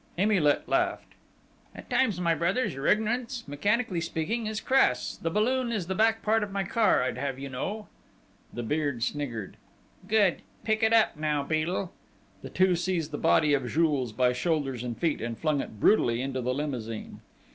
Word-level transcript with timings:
Emilet 0.17 0.67
laughed. 0.67 1.13
"At 1.75 1.87
times, 1.87 2.19
my 2.19 2.33
brothers, 2.33 2.73
your 2.73 2.87
ignorance, 2.87 3.43
mechanically 3.47 4.01
speaking, 4.01 4.47
is 4.47 4.59
crass!... 4.59 5.15
The 5.21 5.29
balloon 5.29 5.71
is 5.71 5.85
the 5.85 5.93
back 5.93 6.23
part 6.23 6.41
of 6.41 6.51
my 6.51 6.63
car, 6.63 7.03
I'd 7.03 7.19
have 7.19 7.37
you 7.37 7.49
know." 7.49 7.85
The 8.51 8.63
Beard 8.63 9.03
sniggered. 9.03 9.57
"Good!... 10.07 10.41
Pick 10.63 10.81
it 10.81 10.91
up! 10.91 11.17
Now, 11.17 11.43
Beadle!" 11.43 11.93
The 12.41 12.49
two 12.49 12.75
seized 12.75 13.11
the 13.11 13.19
body 13.19 13.53
of 13.53 13.69
Jules 13.69 14.11
by 14.11 14.33
shoulders 14.33 14.83
and 14.83 14.97
feet, 14.97 15.21
and 15.21 15.37
flung 15.37 15.61
it 15.61 15.79
brutally 15.79 16.23
into 16.23 16.41
the 16.41 16.55
limousine. 16.55 17.21